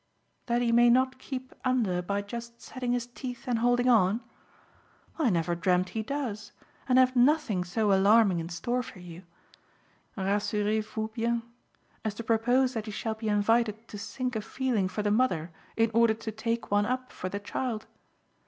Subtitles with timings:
[0.47, 4.21] "That he may not keep under by just setting his teeth and holding on?
[5.19, 6.53] I never dreamed he does,
[6.89, 9.21] and have nothing so alarming in store for you
[10.17, 11.43] rassurez vous bien!
[12.03, 15.51] as to propose that he shall be invited to sink a feeling for the mother
[15.77, 17.85] in order to take one up for the child.